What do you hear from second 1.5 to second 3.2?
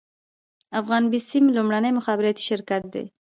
لومړنی مخابراتي شرکت دی